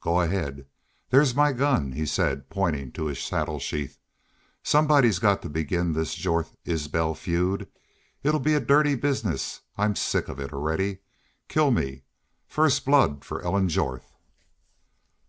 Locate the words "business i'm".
8.96-9.94